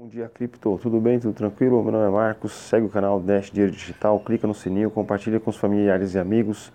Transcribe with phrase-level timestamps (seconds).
[0.00, 0.78] Bom dia, Cripto.
[0.80, 1.18] Tudo bem?
[1.18, 1.82] Tudo tranquilo?
[1.82, 2.52] Meu nome é Marcos.
[2.52, 6.72] Segue o canal Dash Dinheiro Digital, clica no sininho, compartilha com os familiares e amigos.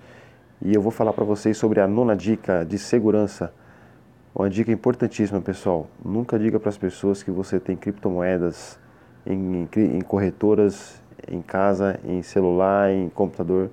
[0.62, 3.54] E eu vou falar para vocês sobre a nona dica de segurança.
[4.36, 5.88] Uma dica importantíssima, pessoal.
[6.04, 8.78] Nunca diga para as pessoas que você tem criptomoedas
[9.26, 13.70] em, em corretoras, em casa, em celular, em computador,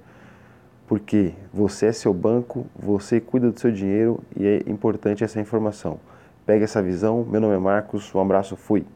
[0.87, 5.99] porque você é seu banco, você cuida do seu dinheiro e é importante essa informação.
[6.47, 7.27] Pegue essa visão.
[7.29, 8.15] Meu nome é Marcos.
[8.15, 8.55] Um abraço.
[8.55, 8.87] Fui.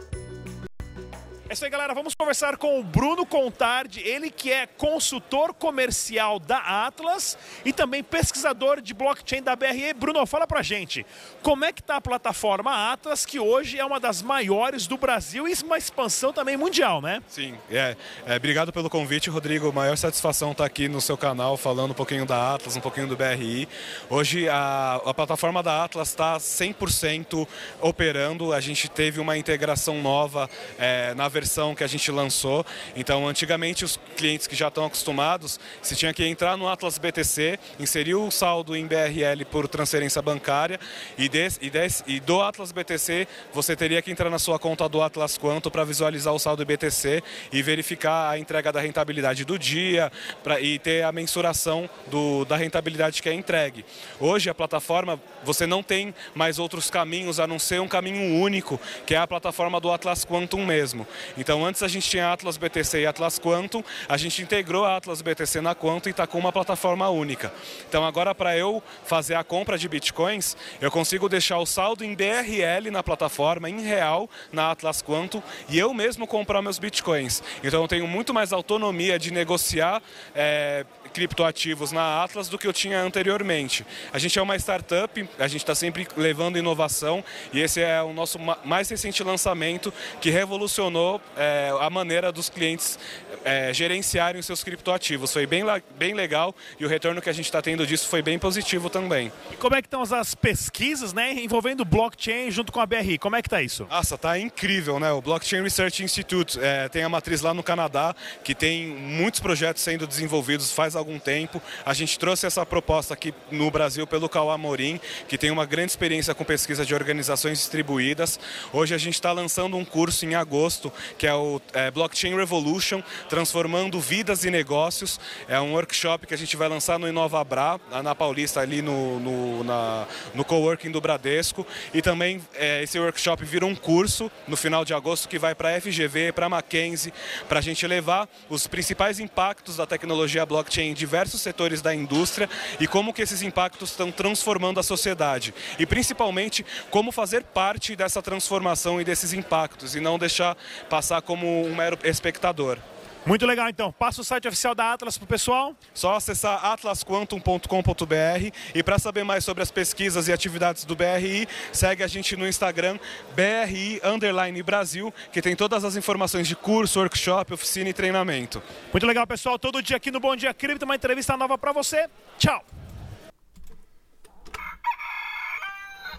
[1.52, 1.94] É isso aí, galera.
[1.94, 8.02] Vamos conversar com o Bruno Contardi, ele que é consultor comercial da Atlas e também
[8.02, 9.94] pesquisador de blockchain da BRE.
[9.94, 11.06] Bruno, fala pra gente,
[11.44, 15.46] como é que tá a plataforma Atlas, que hoje é uma das maiores do Brasil
[15.46, 17.22] e uma expansão também mundial, né?
[17.28, 19.74] Sim, é, é obrigado pelo convite, Rodrigo.
[19.74, 23.08] Maior satisfação estar tá aqui no seu canal falando um pouquinho da Atlas, um pouquinho
[23.08, 23.68] do BRI.
[24.10, 27.46] Hoje a, a plataforma da Atlas está 100%
[27.82, 28.54] operando.
[28.54, 30.50] A gente teve uma integração nova
[30.80, 32.64] é, na versão versão que a gente lançou.
[32.96, 37.58] Então, antigamente, os clientes que já estão acostumados, se tinha que entrar no Atlas BTC,
[37.80, 40.80] inserir o saldo em BRL por transferência bancária
[41.18, 44.88] e, des, e, des, e do Atlas BTC, você teria que entrar na sua conta
[44.88, 49.58] do Atlas Quanto para visualizar o saldo BTC e verificar a entrega da rentabilidade do
[49.58, 50.12] dia
[50.44, 53.84] pra, e ter a mensuração do, da rentabilidade que é entregue.
[54.20, 58.80] Hoje, a plataforma, você não tem mais outros caminhos a não ser um caminho único,
[59.08, 61.08] que é a plataforma do Atlas Quantum mesmo.
[61.38, 65.22] Então antes a gente tinha Atlas BTC e Atlas Quantum, a gente integrou a Atlas
[65.22, 67.54] BTC na Quantum e está com uma plataforma única.
[67.88, 72.16] Então agora para eu fazer a compra de bitcoins, eu consigo deixar o saldo em
[72.16, 77.42] BRL na plataforma, em real, na Atlas Quantum, e eu mesmo comprar meus bitcoins.
[77.64, 80.02] Então eu tenho muito mais autonomia de negociar
[80.36, 83.86] é, criptoativos na Atlas do que eu tinha anteriormente.
[84.12, 87.24] A gente é uma startup, a gente está sempre levando inovação
[87.54, 92.98] e esse é o nosso mais recente lançamento que revolucionou é, a maneira dos clientes
[93.44, 95.32] é, gerenciarem os seus criptoativos.
[95.32, 95.64] Foi bem,
[95.98, 99.32] bem legal e o retorno que a gente está tendo disso foi bem positivo também.
[99.52, 103.18] E como é que estão as pesquisas né, envolvendo blockchain junto com a BRI?
[103.18, 103.86] Como é que está isso?
[103.90, 105.12] Nossa, está incrível, né?
[105.12, 109.82] O Blockchain Research Institute é, tem a matriz lá no Canadá que tem muitos projetos
[109.82, 111.62] sendo desenvolvidos faz algum tempo.
[111.86, 115.92] A gente trouxe essa proposta aqui no Brasil pelo Cauã Morim, que tem uma grande
[115.92, 118.40] experiência com pesquisa de organizações distribuídas.
[118.72, 123.02] Hoje a gente está lançando um curso em agosto, que é o é, Blockchain Revolution,
[123.28, 125.20] transformando vidas e negócios.
[125.48, 129.64] É um workshop que a gente vai lançar no InovaBra, na Paulista, ali no, no,
[129.64, 131.66] na, no coworking do Bradesco.
[131.94, 135.76] E também é, esse workshop vira um curso no final de agosto que vai para
[135.76, 137.14] a FGV, para a Mackenzie,
[137.50, 142.50] para a gente levar os principais impactos da tecnologia blockchain em diversos setores da indústria
[142.80, 145.54] e como que esses impactos estão transformando a sociedade.
[145.80, 150.56] E principalmente como fazer parte dessa transformação e desses impactos e não deixar
[150.90, 152.78] passar como um mero espectador.
[153.26, 153.92] Muito legal, então.
[153.92, 155.76] Passa o site oficial da Atlas para o pessoal.
[155.94, 162.04] Só acessar atlasquantum.com.br e para saber mais sobre as pesquisas e atividades do BRI, segue
[162.04, 162.98] a gente no Instagram
[163.36, 168.62] BRI Underline Brasil, que tem todas as informações de curso, workshop, oficina e treinamento.
[168.92, 169.60] Muito legal, pessoal.
[169.60, 172.10] Todo dia aqui no Bom Dia Cripto, uma entrevista nova para você.
[172.40, 172.64] Tchau!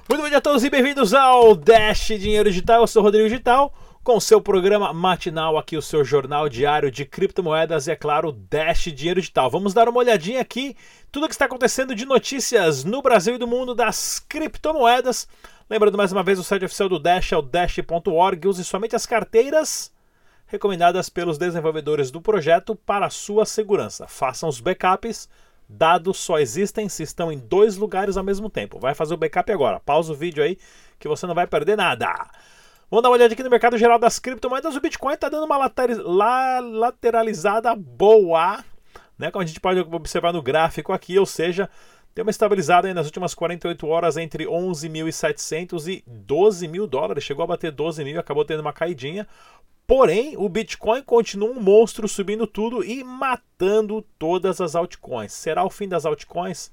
[0.08, 2.82] Muito bom dia a todos e bem-vindos ao Dash Dinheiro Digital.
[2.82, 7.04] Eu sou o Rodrigo Digital com seu programa matinal aqui, o seu jornal diário de
[7.04, 9.48] criptomoedas e, é claro, Dash Dinheiro Digital.
[9.48, 10.76] Vamos dar uma olhadinha aqui,
[11.12, 15.28] tudo o que está acontecendo de notícias no Brasil e do mundo das criptomoedas.
[15.70, 18.48] Lembrando mais uma vez, o site oficial do Dash é o dash.org.
[18.48, 19.92] Use somente as carteiras
[20.46, 24.08] recomendadas pelos desenvolvedores do projeto para sua segurança.
[24.08, 25.28] Façam os backups.
[25.68, 28.80] Dados só existem se estão em dois lugares ao mesmo tempo.
[28.80, 29.78] Vai fazer o backup agora.
[29.78, 30.58] Pausa o vídeo aí
[30.98, 32.12] que você não vai perder nada.
[32.92, 34.76] Vamos dar uma olhada aqui no mercado geral das criptomoedas.
[34.76, 38.62] O Bitcoin está dando uma lateralizada boa,
[39.18, 39.30] né?
[39.30, 41.70] Como a gente pode observar no gráfico aqui, ou seja,
[42.14, 47.24] Deu uma estabilizada aí nas últimas 48 horas entre 11.700 e 12 mil dólares.
[47.24, 49.26] Chegou a bater 12 mil, acabou tendo uma caidinha.
[49.86, 55.32] Porém, o Bitcoin continua um monstro subindo tudo e matando todas as altcoins.
[55.32, 56.70] Será o fim das altcoins?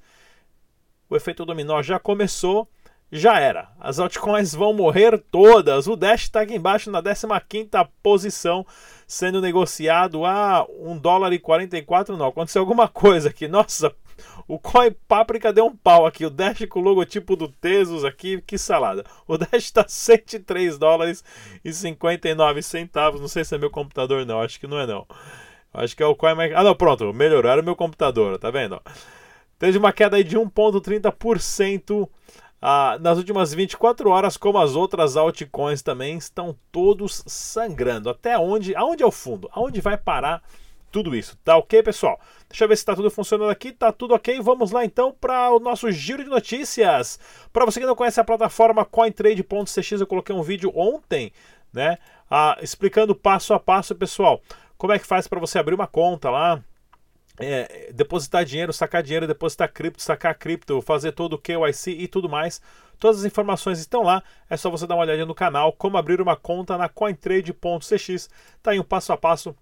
[1.08, 2.68] O efeito dominó já começou,
[3.10, 3.68] já era.
[3.80, 5.86] As altcoins vão morrer todas.
[5.86, 7.68] O Dash está aqui embaixo na 15
[8.02, 8.64] posição,
[9.06, 12.16] sendo negociado a 1 dólar e 44.
[12.16, 13.48] Não, aconteceu alguma coisa aqui.
[13.48, 13.94] Nossa,
[14.46, 16.24] o Coin Páprica deu um pau aqui.
[16.24, 19.04] O Dash com o logotipo do Tesos aqui, que salada.
[19.26, 21.24] O Dash está 103 dólares
[21.64, 23.20] e 59 centavos.
[23.20, 24.40] Não sei se é meu computador, não.
[24.40, 25.06] Acho que não é, não.
[25.72, 26.34] Acho que é o Coin.
[26.54, 27.10] Ah, não, pronto.
[27.10, 28.80] O meu computador, tá vendo?
[29.58, 32.08] Teve uma queda aí de 1,30%.
[32.62, 38.10] Ah, nas últimas 24 horas, como as outras altcoins também estão todos sangrando.
[38.10, 38.76] Até onde?
[38.76, 39.48] Aonde é o fundo?
[39.52, 40.42] Aonde vai parar
[40.90, 41.38] tudo isso?
[41.42, 42.20] Tá ok, pessoal?
[42.48, 43.72] Deixa eu ver se está tudo funcionando aqui.
[43.72, 44.40] Tá tudo ok.
[44.42, 47.18] Vamos lá então para o nosso giro de notícias.
[47.50, 51.32] Para você que não conhece a plataforma CoinTrade.cx, eu coloquei um vídeo ontem,
[51.72, 51.96] né?
[52.30, 54.42] Ah, explicando passo a passo, pessoal,
[54.76, 56.62] como é que faz para você abrir uma conta lá
[57.40, 62.28] é, depositar dinheiro, sacar dinheiro, depositar cripto, sacar cripto, fazer todo o KYC e tudo
[62.28, 62.60] mais.
[62.98, 66.20] Todas as informações estão lá, é só você dar uma olhadinha no canal, como abrir
[66.20, 68.28] uma conta na cointrade.cx.
[68.62, 69.56] Tá aí um passo a passo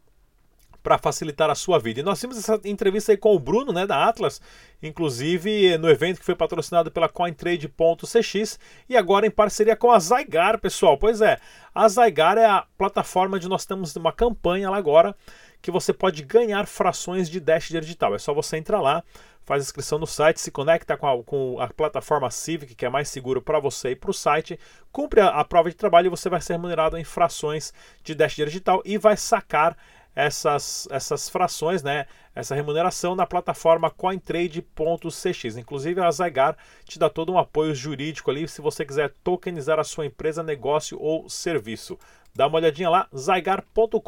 [0.82, 2.00] para facilitar a sua vida.
[2.00, 4.40] E nós temos essa entrevista aí com o Bruno, né, da Atlas,
[4.82, 8.58] inclusive no evento que foi patrocinado pela cointrade.cx
[8.88, 10.96] e agora em parceria com a Zygar, pessoal.
[10.96, 11.38] Pois é,
[11.75, 15.14] a Zygar é a plataforma onde nós temos uma campanha lá agora
[15.60, 18.14] que você pode ganhar frações de Dash digital.
[18.14, 19.02] É só você entrar lá,
[19.44, 23.08] faz inscrição no site, se conecta com a, com a plataforma Civic, que é mais
[23.08, 24.58] seguro para você e para o site,
[24.92, 27.72] cumpre a, a, prova de trabalho e você vai ser remunerado em frações
[28.04, 29.76] de Dash digital e vai sacar
[30.18, 32.04] essas, essas frações, né,
[32.34, 35.56] essa remuneração na plataforma cointrade.cx.
[35.56, 39.84] Inclusive a Zygar te dá todo um apoio jurídico ali se você quiser tokenizar a
[39.84, 41.96] sua empresa, negócio ou serviço.
[42.34, 44.02] Dá uma olhadinha lá, zygar.com.br.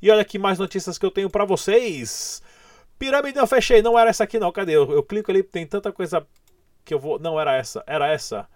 [0.00, 2.40] E olha aqui mais notícias que eu tenho para vocês.
[3.00, 4.76] Pirâmide eu fechei, não era essa aqui não, cadê?
[4.76, 6.24] Eu, eu clico ali, tem tanta coisa
[6.84, 7.18] que eu vou...
[7.18, 8.48] Não era essa, era essa.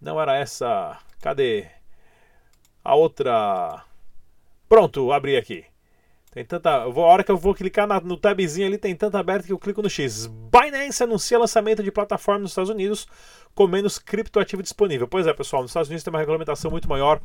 [0.00, 0.98] Não era essa.
[1.20, 1.68] Cadê?
[2.82, 3.84] A outra...
[4.74, 5.64] Pronto, abri aqui.
[6.32, 6.68] Tem tanta.
[6.68, 9.58] a hora que eu vou clicar na, no tabzinho ali, tem tanta aberta que eu
[9.58, 10.26] clico no X.
[10.26, 13.06] Binance anuncia lançamento de plataforma nos Estados Unidos
[13.54, 15.06] com menos criptoativo disponível.
[15.06, 17.20] Pois é, pessoal, nos Estados Unidos tem uma regulamentação muito maior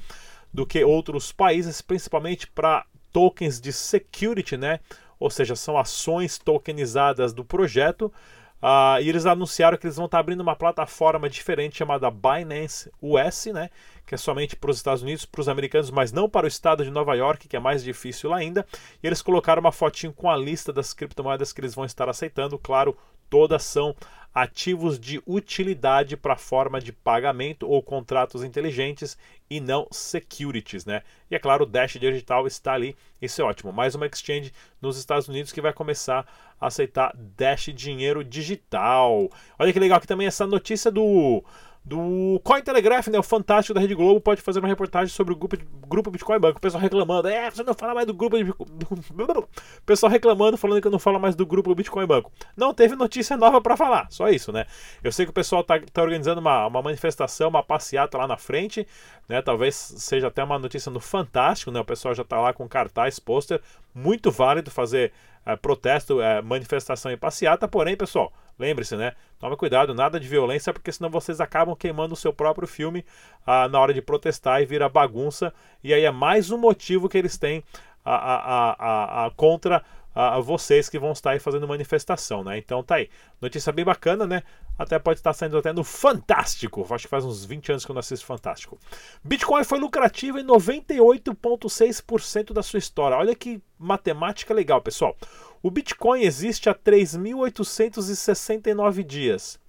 [0.53, 4.79] do que outros países, principalmente para tokens de security, né?
[5.19, 8.13] Ou seja, são ações tokenizadas do projeto.
[8.61, 13.45] Uh, e eles anunciaram que eles vão estar abrindo uma plataforma diferente chamada Binance US,
[13.53, 13.69] né?
[14.05, 16.83] Que é somente para os Estados Unidos, para os americanos, mas não para o estado
[16.83, 18.65] de Nova York, que é mais difícil ainda.
[19.01, 22.59] E eles colocaram uma fotinho com a lista das criptomoedas que eles vão estar aceitando.
[22.59, 22.97] Claro,
[23.29, 23.95] todas são
[24.41, 29.17] ativos de utilidade para forma de pagamento ou contratos inteligentes
[29.49, 31.01] e não securities, né?
[31.29, 33.73] E é claro, o Dash Digital está ali, isso é ótimo.
[33.73, 36.25] Mais uma exchange nos Estados Unidos que vai começar
[36.59, 39.29] a aceitar Dash dinheiro digital.
[39.57, 41.43] Olha que legal aqui também essa notícia do
[41.89, 45.57] do Cointelegraph, né, o fantástico da Rede Globo, pode fazer uma reportagem sobre o grupo,
[45.87, 46.59] grupo Bitcoin Banco.
[46.59, 48.51] O pessoal reclamando, é, você não fala mais do grupo de...
[48.59, 52.31] O pessoal reclamando, falando que eu não falo mais do grupo Bitcoin Banco.
[52.55, 54.67] Não teve notícia nova para falar, só isso, né?
[55.03, 58.37] Eu sei que o pessoal tá, tá organizando uma, uma manifestação, uma passeata lá na
[58.37, 58.87] frente,
[59.27, 59.41] né?
[59.41, 61.79] Talvez seja até uma notícia no Fantástico, né?
[61.79, 63.59] O pessoal já tá lá com cartaz, pôster,
[63.95, 65.11] muito válido fazer
[65.43, 69.13] é, protesto, é, manifestação e passeata, porém, pessoal, lembre-se, né?
[69.39, 73.05] Tome cuidado, nada de violência, porque senão vocês acabam queimando o seu próprio filme
[73.47, 75.53] ah, na hora de protestar e vira bagunça.
[75.83, 77.63] E aí é mais um motivo que eles têm
[78.03, 79.83] a, a, a, a contra
[80.19, 82.57] a, vocês que vão estar aí fazendo manifestação, né?
[82.57, 83.09] Então tá aí.
[83.41, 84.43] Notícia bem bacana, né?
[84.77, 86.85] Até pode estar saindo até no Fantástico.
[86.89, 88.77] Acho que faz uns 20 anos que eu não assisto Fantástico.
[89.23, 93.15] Bitcoin foi lucrativo em 98,6% da sua história.
[93.17, 95.15] Olha que matemática legal, pessoal.
[95.61, 99.59] O Bitcoin existe há 3.869 dias.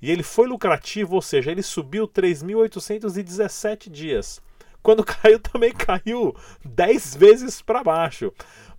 [0.00, 4.42] E ele foi lucrativo, ou seja, ele subiu 3.817 dias.
[4.86, 6.32] Quando caiu, também caiu
[6.64, 8.32] 10 vezes para baixo.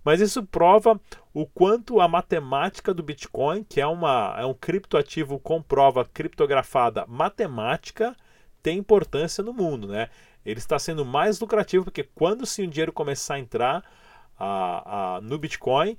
[0.08, 0.98] Mas isso prova
[1.34, 7.04] o quanto a matemática do Bitcoin, que é, uma, é um criptoativo com prova criptografada
[7.06, 8.16] matemática,
[8.62, 9.86] tem importância no mundo.
[9.86, 10.08] Né?
[10.46, 13.84] Ele está sendo mais lucrativo porque quando se o dinheiro começar a entrar
[14.38, 15.94] a, a, no Bitcoin,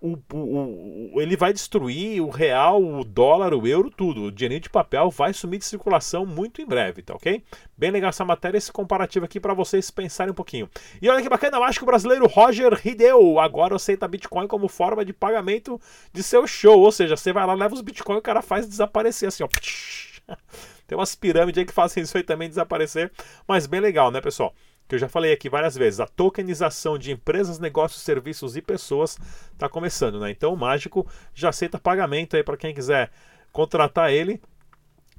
[0.00, 4.24] o, o, ele vai destruir o real, o dólar, o euro, tudo.
[4.24, 7.42] O dinheiro de papel vai sumir de circulação muito em breve, tá ok?
[7.76, 10.70] Bem legal essa matéria, esse comparativo aqui para vocês pensarem um pouquinho.
[11.00, 14.68] E olha que bacana, eu acho que o brasileiro Roger Hideo agora aceita Bitcoin como
[14.68, 15.80] forma de pagamento
[16.12, 16.80] de seu show.
[16.80, 19.48] Ou seja, você vai lá, leva os Bitcoin e o cara faz desaparecer assim, ó.
[20.86, 23.12] Tem umas pirâmides aí que fazem isso aí também desaparecer.
[23.46, 24.52] Mas bem legal, né, pessoal?
[24.90, 29.16] Que eu já falei aqui várias vezes, a tokenização de empresas, negócios, serviços e pessoas
[29.52, 30.32] está começando, né?
[30.32, 33.08] Então o Mágico já aceita pagamento aí para quem quiser
[33.52, 34.40] contratar ele.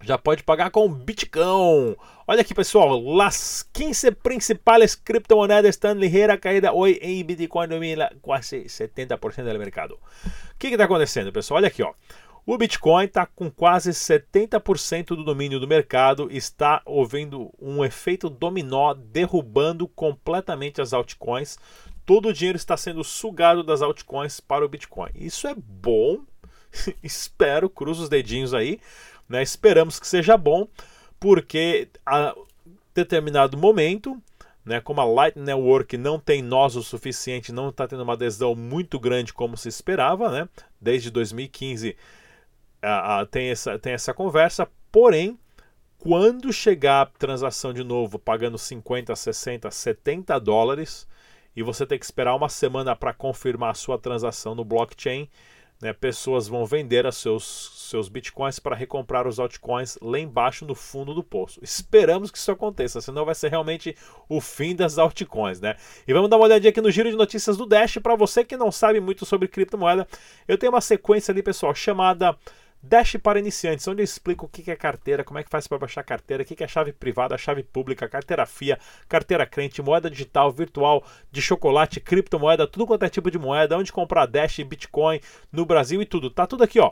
[0.03, 1.95] Já pode pagar com Bitcoin.
[2.27, 2.99] Olha aqui, pessoal.
[2.99, 7.69] Las 15 principais criptomoedas estão ligeira caída hoje em Bitcoin
[8.21, 9.93] quase 70% do mercado.
[9.93, 11.59] O que está acontecendo, pessoal?
[11.59, 11.93] Olha aqui, ó.
[12.43, 18.95] O Bitcoin está com quase 70% do domínio do mercado, está havendo um efeito dominó
[18.95, 21.57] derrubando completamente as altcoins.
[22.03, 25.12] Todo o dinheiro está sendo sugado das altcoins para o Bitcoin.
[25.13, 26.19] Isso é bom,
[27.03, 28.79] espero, cruzo os dedinhos aí,
[29.29, 29.43] né?
[29.43, 30.67] esperamos que seja bom,
[31.19, 32.36] porque a
[32.93, 34.19] determinado momento
[34.65, 38.55] né, como a Lightning Network não tem nós o suficiente, não está tendo uma adesão
[38.55, 40.48] muito grande como se esperava, né?
[40.79, 41.95] Desde 2015
[43.29, 45.38] tem, essa, tem essa conversa, porém,
[45.97, 51.07] quando chegar a transação de novo pagando 50, 60, 70 dólares
[51.55, 55.29] e você tem que esperar uma semana para confirmar a sua transação no blockchain,
[55.81, 60.75] né, pessoas vão vender os seus, seus bitcoins para recomprar os altcoins lá embaixo no
[60.75, 61.59] fundo do poço.
[61.63, 63.95] Esperamos que isso aconteça, senão vai ser realmente
[64.29, 65.75] o fim das altcoins, né?
[66.07, 68.55] E vamos dar uma olhadinha aqui no giro de notícias do Dash para você que
[68.55, 70.07] não sabe muito sobre criptomoeda.
[70.47, 72.38] Eu tenho uma sequência ali, pessoal, chamada
[72.83, 75.77] Dash para iniciantes, onde eu explico o que é carteira, como é que faz para
[75.77, 80.51] baixar carteira, o que é chave privada, chave pública, carteira FIA, carteira crente, moeda digital,
[80.51, 85.19] virtual, de chocolate, criptomoeda, tudo quanto é tipo de moeda, onde comprar Dash, Bitcoin
[85.51, 86.31] no Brasil e tudo.
[86.31, 86.91] Tá tudo aqui, ó.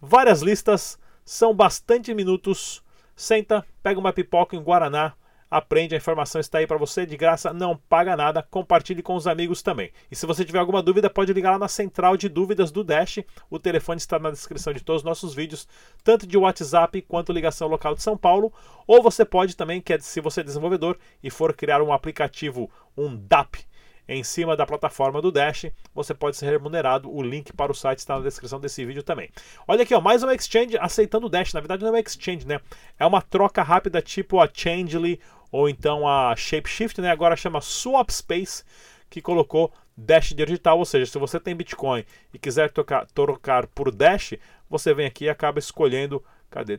[0.00, 2.82] Várias listas, são bastante minutos.
[3.16, 5.14] Senta, pega uma pipoca em Guaraná,
[5.50, 9.26] aprende, a informação está aí para você de graça, não paga nada, compartilhe com os
[9.26, 9.90] amigos também.
[10.10, 13.20] E se você tiver alguma dúvida, pode ligar lá na central de dúvidas do Dash.
[13.50, 15.66] O telefone está na descrição de todos os nossos vídeos,
[16.04, 18.52] tanto de WhatsApp quanto ligação local de São Paulo.
[18.86, 22.70] Ou você pode também, que é, se você é desenvolvedor e for criar um aplicativo,
[22.96, 23.66] um DAP,
[24.08, 27.14] em cima da plataforma do Dash, você pode ser remunerado.
[27.14, 29.28] O link para o site está na descrição desse vídeo também.
[29.66, 31.52] Olha aqui, ó, mais uma exchange aceitando o Dash.
[31.52, 32.58] Na verdade, não é uma exchange, né?
[32.98, 38.64] É uma troca rápida tipo a Changely ou então a Shapeshift, né, agora chama Swapspace,
[39.08, 43.90] que colocou Dash digital, ou seja, se você tem Bitcoin e quiser trocar, trocar por
[43.90, 44.34] Dash,
[44.70, 46.22] você vem aqui e acaba escolhendo.
[46.50, 46.78] Cadê?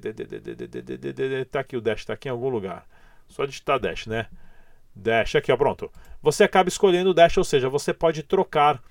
[1.51, 2.87] Tá aqui o Dash, tá aqui em algum lugar.
[3.27, 4.27] Só digitar Dash, né?
[4.95, 5.91] Dash, aqui, ó, pronto.
[6.21, 8.81] Você acaba escolhendo o Dash, ou seja, você pode trocar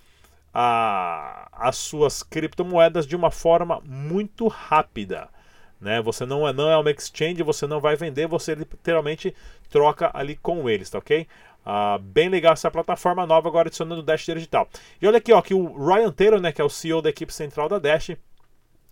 [0.52, 5.28] a, as suas criptomoedas de uma forma muito rápida.
[5.80, 6.02] Né?
[6.02, 9.34] Você não é, não é uma exchange, você não vai vender, você literalmente
[9.70, 11.26] troca ali com eles, tá ok?
[11.64, 14.68] Ah, bem legal essa plataforma nova agora adicionando o Dash Digital.
[15.00, 17.32] E olha aqui, ó, que o Ryan Taylor, né, que é o CEO da equipe
[17.32, 18.16] central da Dash,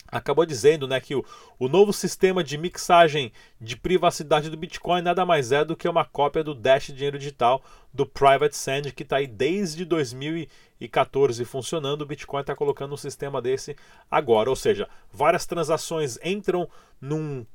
[0.08, 1.25] acabou dizendo né, que o,
[1.58, 6.04] o novo sistema de mixagem de privacidade do Bitcoin nada mais é do que uma
[6.04, 12.02] cópia do Dash Dinheiro Digital do Private Sand, que está aí desde 2014 funcionando.
[12.02, 13.76] O Bitcoin está colocando um sistema desse
[14.10, 16.68] agora, ou seja, várias transações entram
[17.00, 17.46] num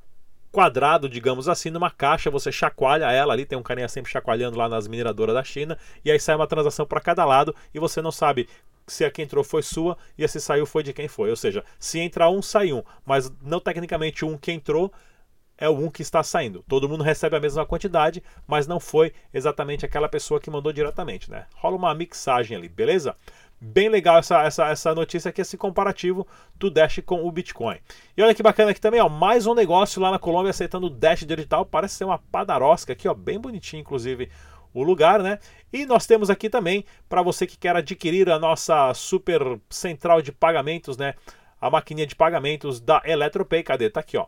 [0.52, 4.68] quadrado, digamos assim, numa caixa, você chacoalha ela ali, tem um carinha sempre chacoalhando lá
[4.68, 8.12] nas mineradoras da China, e aí sai uma transação para cada lado e você não
[8.12, 8.50] sabe
[8.88, 11.30] se a que entrou foi sua e a se saiu foi de quem foi.
[11.30, 12.84] Ou seja, se entrar um, sai um.
[13.06, 14.92] Mas não tecnicamente um que entrou
[15.62, 16.66] é o um que está saindo.
[16.68, 21.30] Todo mundo recebe a mesma quantidade, mas não foi exatamente aquela pessoa que mandou diretamente,
[21.30, 21.46] né?
[21.56, 23.16] Rola uma mixagem ali, beleza?
[23.64, 27.78] Bem legal essa, essa, essa notícia aqui, esse comparativo do Dash com o Bitcoin.
[28.18, 30.90] E olha que bacana aqui também, ó, mais um negócio lá na Colômbia aceitando o
[30.90, 31.64] Dash digital.
[31.64, 34.32] Parece ser uma padarosca aqui, ó, bem bonitinho, inclusive,
[34.74, 35.40] o lugar, né?
[35.72, 40.32] E nós temos aqui também, para você que quer adquirir a nossa super central de
[40.32, 41.16] pagamentos, né?
[41.60, 43.90] A maquininha de pagamentos da Eletropay, cadê?
[43.90, 44.26] Tá aqui, ó.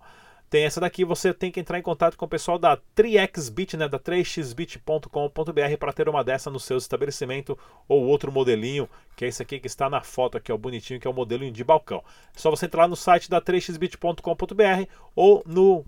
[0.53, 3.87] Tem essa daqui, você tem que entrar em contato com o pessoal da 3xbit, né,
[3.87, 7.57] da 3xbit.com.br para ter uma dessa no seu estabelecimento
[7.87, 11.07] ou outro modelinho, que é esse aqui que está na foto aqui, ó, bonitinho, que
[11.07, 12.03] é o modelinho de balcão.
[12.35, 15.83] É só você entrar no site da 3xbit.com.br ou no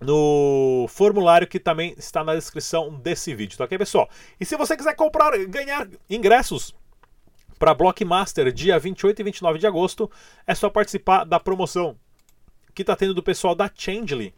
[0.00, 4.08] no formulário que também está na descrição desse vídeo, tá ok, pessoal?
[4.40, 6.74] E se você quiser comprar, ganhar ingressos
[7.58, 10.10] para Blockmaster dia 28 e 29 de agosto,
[10.46, 11.96] é só participar da promoção
[12.74, 14.34] que está tendo do pessoal da Changely.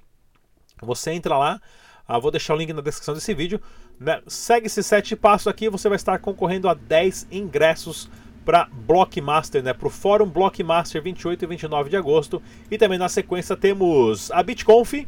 [0.83, 1.61] Você entra lá,
[2.07, 3.61] ah, vou deixar o link na descrição desse vídeo.
[4.00, 4.21] Né?
[4.26, 8.11] Segue esses sete passos aqui, você vai estar concorrendo a 10 ingressos
[8.45, 12.42] para Blockmaster, né, para o Fórum Blockmaster 28 e 29 de agosto.
[12.71, 15.07] E também na sequência temos a BitConf,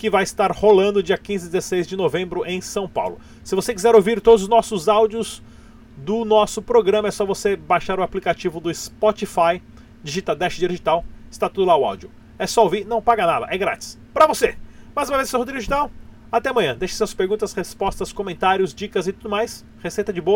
[0.00, 3.20] que vai estar rolando dia 15 e 16 de novembro em São Paulo.
[3.44, 5.42] Se você quiser ouvir todos os nossos áudios
[5.94, 9.62] do nosso programa, é só você baixar o aplicativo do Spotify,
[10.02, 12.10] digita Dash Digital, está tudo lá o áudio.
[12.38, 14.00] É só ouvir, não paga nada, é grátis.
[14.14, 14.56] Para você!
[14.96, 15.90] Mais uma vez, eu sou Rodrigo Digital.
[16.32, 16.74] Até amanhã.
[16.74, 19.66] Deixe suas perguntas, respostas, comentários, dicas e tudo mais.
[19.82, 20.28] Receita de bolo.